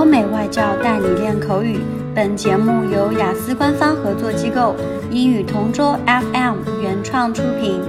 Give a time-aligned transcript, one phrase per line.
[0.00, 1.78] 欧美外教带你练口语。
[2.14, 4.74] 本节目由雅思官方合作机构
[5.10, 7.80] 英语同桌 FM 原创出品。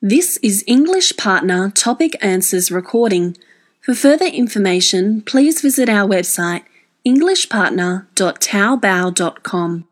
[0.00, 3.36] This is English Partner Topic Answers recording.
[3.80, 6.64] For further information, please visit our website
[7.06, 9.84] englishpartner.taobao.com.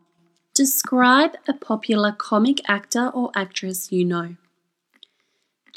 [0.54, 4.36] Describe a popular comic actor or actress you know.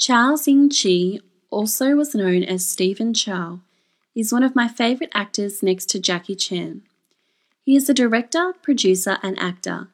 [0.01, 1.19] Chow Xing Chi,
[1.51, 3.59] also was known as Stephen Chow,
[4.15, 6.81] is one of my favourite actors next to Jackie Chan.
[7.61, 9.89] He is a director, producer, and actor.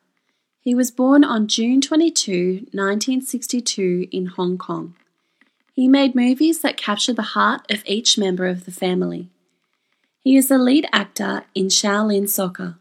[0.62, 4.95] He was born on June 22, 1962, in Hong Kong.
[5.73, 9.29] He made movies that capture the heart of each member of the family.
[10.21, 12.77] He is the lead actor in Shaolin Soccer.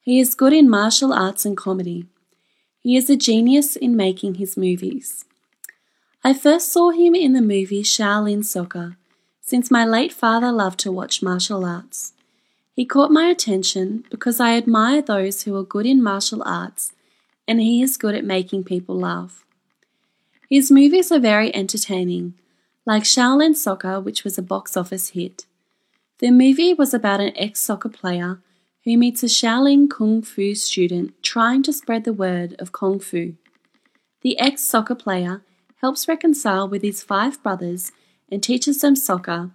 [0.00, 2.06] He is good in martial arts and comedy.
[2.80, 5.26] He is a genius in making his movies.
[6.28, 8.98] I first saw him in the movie Shaolin Soccer,
[9.40, 12.12] since my late father loved to watch martial arts.
[12.74, 16.92] He caught my attention because I admire those who are good in martial arts,
[17.48, 19.46] and he is good at making people laugh.
[20.50, 22.34] His movies are very entertaining,
[22.84, 25.46] like Shaolin Soccer, which was a box office hit.
[26.18, 28.42] The movie was about an ex soccer player
[28.84, 33.32] who meets a Shaolin Kung Fu student trying to spread the word of Kung Fu.
[34.20, 35.40] The ex soccer player
[35.80, 37.92] helps reconcile with his five brothers
[38.30, 39.50] and teaches them soccer,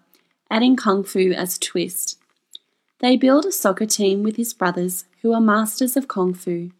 [0.49, 2.17] adding Kung Fu as a twist.
[2.99, 6.71] They build a soccer team with his brothers who are masters of Kung Fu.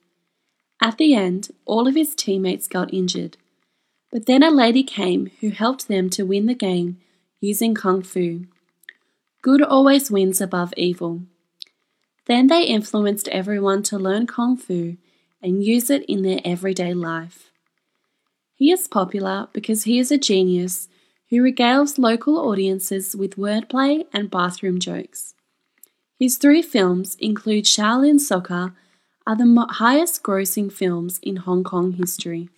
[0.81, 3.37] At the end, all of his teammates got injured.
[4.11, 6.99] But then a lady came who helped them to win the game
[7.41, 8.45] using Kung Fu.
[9.41, 11.23] Good always wins above evil.
[12.25, 14.97] Then they influenced everyone to learn Kung Fu
[15.41, 17.51] and use it in their everyday life.
[18.55, 20.87] He is popular because he is a genius
[21.29, 25.33] who regales local audiences with wordplay and bathroom jokes.
[26.19, 28.73] His three films include Shaolin Soccer,
[29.25, 32.49] are the highest grossing films in Hong Kong history.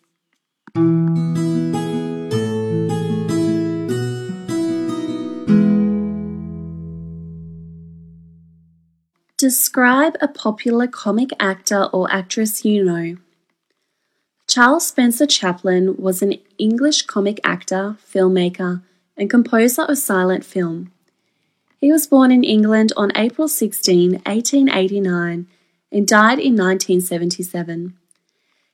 [9.37, 13.17] Describe a popular comic actor or actress you know.
[14.55, 18.81] Charles Spencer Chaplin was an English comic actor, filmmaker,
[19.17, 20.93] and composer of silent film.
[21.81, 25.47] He was born in England on April 16, 1889,
[25.91, 27.97] and died in 1977.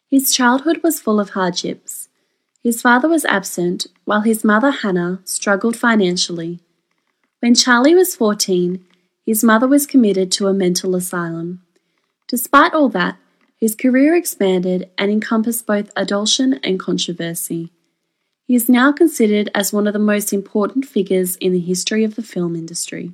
[0.08, 2.09] His childhood was full of hardships.
[2.62, 6.59] His father was absent, while his mother, Hannah, struggled financially.
[7.40, 8.86] When Charlie was 14,
[9.25, 11.64] his mother was committed to a mental asylum.
[12.28, 13.18] Despite all that,
[13.61, 17.72] his career expanded and encompassed both adulation and controversy.
[18.47, 22.16] He is now considered as one of the most important figures in the history of
[22.16, 23.13] the film industry.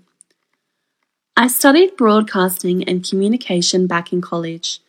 [1.35, 4.79] I studied broadcasting and communication back in college.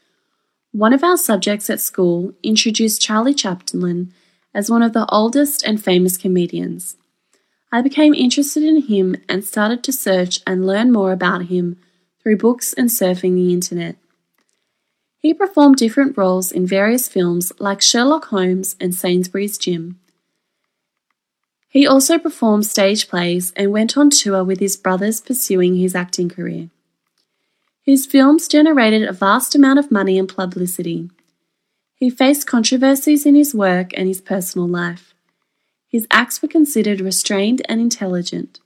[0.71, 4.15] One of our subjects at school introduced Charlie Chaplin
[4.55, 6.97] as one of the oldest and famous comedians.
[7.73, 11.79] I became interested in him and started to search and learn more about him
[12.23, 13.97] through books and surfing the internet.
[15.21, 19.99] He performed different roles in various films like Sherlock Holmes and Saintsbury's Jim.
[21.69, 26.29] He also performed stage plays and went on tour with his brothers pursuing his acting
[26.29, 26.71] career.
[27.83, 31.11] His films generated a vast amount of money and publicity.
[31.95, 35.15] He faced controversies in his work and his personal life.
[35.89, 38.61] His acts were considered restrained and intelligent.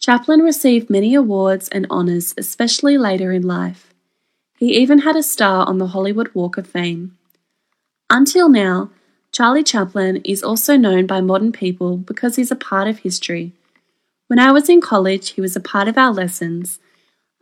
[0.00, 3.89] Chaplin received many awards and honours, especially later in life.
[4.59, 7.17] He even had a star on the Hollywood Walk of Fame.
[8.09, 8.89] Until now,
[9.31, 13.51] Charlie Chaplin is also known by modern people because he's a part of history.
[14.27, 16.79] When I was in college, he was a part of our lessons.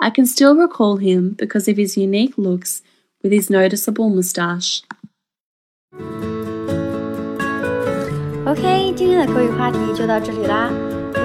[0.01, 2.81] I can still recall him because of his unique looks
[3.21, 4.81] with his noticeable moustache.
[8.45, 10.86] OK，今天的口语话题就到这里啦。